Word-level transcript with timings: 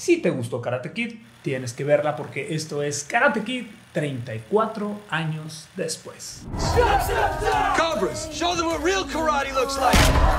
Si 0.00 0.16
te 0.16 0.30
gustó 0.30 0.62
Karate 0.62 0.94
Kid, 0.94 1.16
tienes 1.42 1.74
que 1.74 1.84
verla 1.84 2.16
porque 2.16 2.54
esto 2.54 2.82
es 2.82 3.04
Karate 3.04 3.42
Kid 3.42 3.66
34 3.92 4.98
años 5.10 5.68
después. 5.76 6.46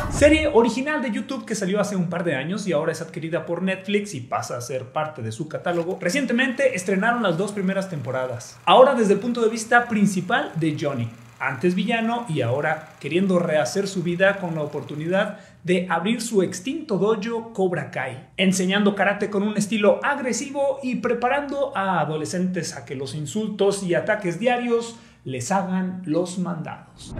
Serie 0.10 0.48
original 0.48 1.04
de 1.04 1.12
YouTube 1.12 1.46
que 1.46 1.54
salió 1.54 1.80
hace 1.80 1.96
un 1.96 2.10
par 2.10 2.24
de 2.24 2.34
años 2.34 2.66
y 2.66 2.72
ahora 2.72 2.92
es 2.92 3.02
adquirida 3.02 3.46
por 3.46 3.62
Netflix 3.62 4.16
y 4.16 4.22
pasa 4.22 4.58
a 4.58 4.62
ser 4.62 4.86
parte 4.86 5.22
de 5.22 5.32
su 5.32 5.48
catálogo. 5.48 6.00
Recientemente 6.02 6.76
estrenaron 6.76 7.22
las 7.22 7.38
dos 7.38 7.52
primeras 7.52 7.88
temporadas. 7.88 8.58
Ahora 8.66 8.96
desde 8.96 9.14
el 9.14 9.20
punto 9.20 9.42
de 9.42 9.50
vista 9.50 9.88
principal 9.88 10.54
de 10.56 10.76
Johnny, 10.80 11.08
antes 11.42 11.74
villano 11.74 12.26
y 12.30 12.42
ahora 12.42 12.90
queriendo 13.00 13.40
rehacer 13.40 13.88
su 13.88 14.04
vida 14.04 14.38
con 14.38 14.54
la 14.54 14.62
oportunidad 14.62 15.40
de 15.64 15.88
abrir 15.90 16.22
su 16.22 16.44
extinto 16.44 16.98
dojo 16.98 17.52
Cobra 17.52 17.90
Kai, 17.90 18.30
enseñando 18.38 18.96
karate 18.96 19.30
con 19.32 19.44
un 19.44 19.58
estilo 19.58 20.00
agresivo 20.04 20.80
y 20.84 20.98
preparando 20.98 21.76
a 21.76 22.00
adolescentes 22.00 22.78
a 22.78 22.86
que 22.86 22.96
los 22.96 23.16
insultos 23.16 23.82
y 23.84 23.96
ataques 23.96 24.40
diarios 24.40 24.98
les 25.24 25.52
hagan 25.52 26.02
los 26.06 26.38
mandados. 26.38 27.16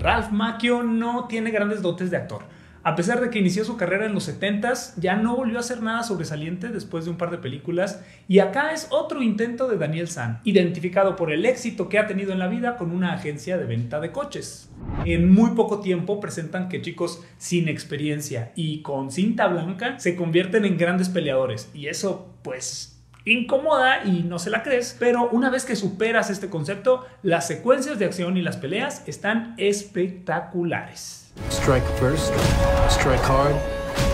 Ralph 0.00 0.30
Macchio 0.30 0.82
no 0.82 1.26
tiene 1.28 1.50
grandes 1.50 1.82
dotes 1.82 2.10
de 2.10 2.16
actor 2.16 2.42
a 2.82 2.96
pesar 2.96 3.20
de 3.20 3.28
que 3.28 3.38
inició 3.38 3.64
su 3.64 3.76
carrera 3.76 4.06
en 4.06 4.14
los 4.14 4.28
70s, 4.28 4.94
ya 4.96 5.16
no 5.16 5.36
volvió 5.36 5.58
a 5.58 5.60
hacer 5.60 5.82
nada 5.82 6.02
sobresaliente 6.02 6.68
después 6.68 7.04
de 7.04 7.10
un 7.10 7.18
par 7.18 7.30
de 7.30 7.38
películas 7.38 8.02
y 8.26 8.38
acá 8.38 8.72
es 8.72 8.88
otro 8.90 9.22
intento 9.22 9.68
de 9.68 9.76
Daniel 9.76 10.08
San, 10.08 10.40
identificado 10.44 11.16
por 11.16 11.30
el 11.30 11.44
éxito 11.44 11.88
que 11.88 11.98
ha 11.98 12.06
tenido 12.06 12.32
en 12.32 12.38
la 12.38 12.48
vida 12.48 12.76
con 12.76 12.92
una 12.92 13.12
agencia 13.12 13.58
de 13.58 13.66
venta 13.66 14.00
de 14.00 14.12
coches. 14.12 14.70
En 15.04 15.30
muy 15.30 15.50
poco 15.50 15.80
tiempo 15.80 16.20
presentan 16.20 16.68
que 16.68 16.80
chicos 16.80 17.22
sin 17.36 17.68
experiencia 17.68 18.52
y 18.54 18.80
con 18.82 19.10
cinta 19.10 19.46
blanca 19.46 19.98
se 19.98 20.16
convierten 20.16 20.64
en 20.64 20.78
grandes 20.78 21.08
peleadores 21.08 21.70
y 21.74 21.88
eso 21.88 22.34
pues 22.42 22.99
incomoda 23.24 24.04
y 24.04 24.22
no 24.22 24.38
se 24.38 24.50
la 24.50 24.62
crees, 24.62 24.96
pero 24.98 25.28
una 25.30 25.50
vez 25.50 25.64
que 25.64 25.76
superas 25.76 26.30
este 26.30 26.48
concepto, 26.48 27.06
las 27.22 27.46
secuencias 27.46 27.98
de 27.98 28.06
acción 28.06 28.36
y 28.36 28.42
las 28.42 28.56
peleas 28.56 29.02
están 29.06 29.54
espectaculares. 29.58 31.32
Strike 31.50 31.84
first, 31.98 32.32
strike 32.88 33.22
hard. 33.22 33.54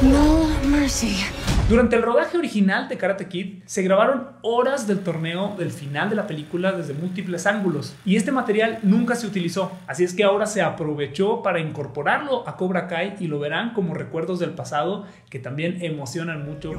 No 0.02 0.46
mercy. 0.68 1.24
Durante 1.68 1.96
el 1.96 2.02
rodaje 2.02 2.38
original 2.38 2.88
de 2.88 2.96
Karate 2.96 3.27
Kid 3.27 3.62
se 3.66 3.82
grabaron 3.82 4.28
horas 4.42 4.86
del 4.86 5.00
torneo 5.00 5.56
del 5.58 5.72
final 5.72 6.08
de 6.08 6.14
la 6.14 6.28
película 6.28 6.70
desde 6.70 6.94
múltiples 6.94 7.44
ángulos 7.44 7.96
y 8.04 8.14
este 8.14 8.30
material 8.30 8.78
nunca 8.82 9.16
se 9.16 9.27
utilizó, 9.27 9.72
así 9.88 10.04
es 10.04 10.14
que 10.14 10.22
ahora 10.22 10.46
se 10.46 10.62
aprovechó 10.62 11.42
para 11.42 11.58
incorporarlo 11.58 12.48
a 12.48 12.56
Cobra 12.56 12.86
Kai 12.86 13.16
y 13.18 13.27
lo 13.27 13.40
verán 13.40 13.74
como 13.74 13.94
recuerdos 13.94 14.38
del 14.38 14.50
pasado 14.50 15.06
que 15.28 15.40
también 15.40 15.78
emocionan 15.82 16.44
mucho. 16.44 16.72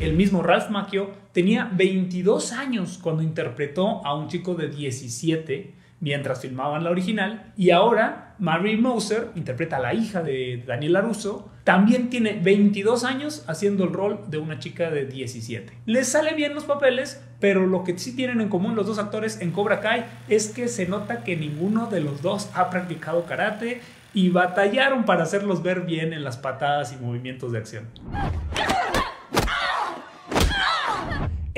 El 0.00 0.14
mismo 0.14 0.42
Ralph 0.42 0.70
Macchio 0.70 1.10
tenía 1.32 1.68
22 1.72 2.52
años 2.52 2.98
cuando 3.02 3.22
interpretó 3.22 4.06
a 4.06 4.14
un 4.14 4.28
chico 4.28 4.54
de 4.54 4.68
17 4.68 5.74
mientras 6.00 6.40
filmaban 6.40 6.84
la 6.84 6.90
original. 6.90 7.52
Y 7.56 7.70
ahora 7.70 8.34
Marie 8.38 8.76
Moser 8.76 9.28
interpreta 9.34 9.76
a 9.76 9.80
la 9.80 9.94
hija 9.94 10.22
de 10.22 10.62
Daniel 10.66 10.94
LaRusso. 10.94 11.50
También 11.64 12.08
tiene 12.08 12.38
22 12.42 13.04
años 13.04 13.44
haciendo 13.46 13.84
el 13.84 13.92
rol 13.92 14.20
de 14.28 14.38
una 14.38 14.58
chica 14.58 14.90
de 14.90 15.04
17. 15.06 15.72
Les 15.86 16.08
sale 16.08 16.34
bien 16.34 16.54
los 16.54 16.64
papeles, 16.64 17.22
pero 17.40 17.66
lo 17.66 17.84
que 17.84 17.98
sí 17.98 18.16
tienen 18.16 18.40
en 18.40 18.48
común 18.48 18.74
los 18.74 18.86
dos 18.86 18.98
actores 18.98 19.40
en 19.40 19.50
Cobra 19.50 19.80
Kai 19.80 20.04
es 20.28 20.48
que 20.48 20.68
se 20.68 20.86
nota 20.86 21.24
que 21.24 21.36
ninguno 21.36 21.86
de 21.86 22.00
los 22.00 22.22
dos 22.22 22.48
ha 22.54 22.70
practicado 22.70 23.26
karate 23.26 23.82
y 24.14 24.30
batallaron 24.30 25.04
para 25.04 25.24
hacerlos 25.24 25.62
ver 25.62 25.82
bien 25.82 26.12
en 26.12 26.24
las 26.24 26.38
patadas 26.38 26.92
y 26.92 26.96
movimientos 26.96 27.52
de 27.52 27.58
acción. 27.58 27.84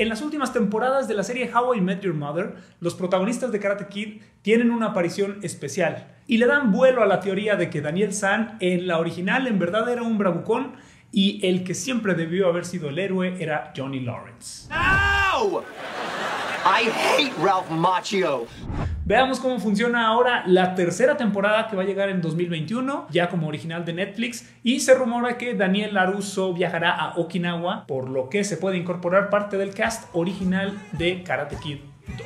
En 0.01 0.09
las 0.09 0.23
últimas 0.23 0.51
temporadas 0.51 1.07
de 1.07 1.13
la 1.13 1.21
serie 1.21 1.51
How 1.53 1.75
I 1.75 1.81
Met 1.81 2.01
Your 2.01 2.15
Mother, 2.15 2.55
los 2.79 2.95
protagonistas 2.95 3.51
de 3.51 3.59
Karate 3.59 3.85
Kid 3.85 4.23
tienen 4.41 4.71
una 4.71 4.87
aparición 4.87 5.37
especial 5.43 6.07
y 6.25 6.39
le 6.39 6.47
dan 6.47 6.71
vuelo 6.71 7.03
a 7.03 7.05
la 7.05 7.19
teoría 7.19 7.55
de 7.55 7.69
que 7.69 7.81
Daniel 7.81 8.11
San 8.11 8.57
en 8.61 8.87
la 8.87 8.97
original 8.97 9.45
en 9.45 9.59
verdad 9.59 9.87
era 9.91 10.01
un 10.01 10.17
bravucón 10.17 10.71
y 11.11 11.45
el 11.45 11.63
que 11.63 11.75
siempre 11.75 12.15
debió 12.15 12.47
haber 12.47 12.65
sido 12.65 12.89
el 12.89 12.97
héroe 12.97 13.35
era 13.39 13.73
Johnny 13.77 13.99
Lawrence. 13.99 14.67
I 16.65 16.89
hate 16.89 17.33
Ralph 17.39 17.69
Macchio. 17.69 18.47
Veamos 19.11 19.41
cómo 19.41 19.59
funciona 19.59 20.07
ahora 20.07 20.45
la 20.47 20.73
tercera 20.73 21.17
temporada 21.17 21.67
que 21.67 21.75
va 21.75 21.83
a 21.83 21.85
llegar 21.85 22.07
en 22.07 22.21
2021, 22.21 23.07
ya 23.09 23.27
como 23.27 23.49
original 23.49 23.83
de 23.83 23.91
Netflix, 23.91 24.49
y 24.63 24.79
se 24.79 24.95
rumora 24.95 25.37
que 25.37 25.53
Daniel 25.53 25.95
LaRusso 25.95 26.53
viajará 26.53 26.95
a 26.95 27.17
Okinawa, 27.17 27.85
por 27.87 28.09
lo 28.09 28.29
que 28.29 28.45
se 28.45 28.55
puede 28.55 28.77
incorporar 28.77 29.29
parte 29.29 29.57
del 29.57 29.73
cast 29.73 30.07
original 30.13 30.79
de 30.93 31.23
Karate 31.23 31.57
Kid 31.57 31.79
2. 32.17 32.25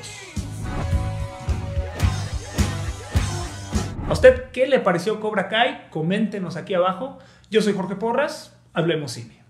¿A 4.07 4.13
usted 4.13 4.51
qué 4.51 4.67
le 4.67 4.77
pareció 4.77 5.19
Cobra 5.19 5.47
Kai? 5.47 5.87
Coméntenos 5.89 6.55
aquí 6.55 6.75
abajo. 6.75 7.17
Yo 7.49 7.63
soy 7.63 7.73
Jorge 7.73 7.95
Porras, 7.95 8.55
hablemos 8.73 9.13
cine. 9.13 9.44